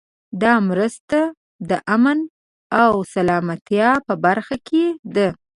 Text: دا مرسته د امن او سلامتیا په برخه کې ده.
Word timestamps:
دا 0.41 0.53
مرسته 0.69 1.19
د 1.69 1.71
امن 1.95 2.19
او 2.81 2.91
سلامتیا 3.13 3.91
په 4.07 4.13
برخه 4.25 4.55
کې 4.67 4.85
ده. 5.15 5.29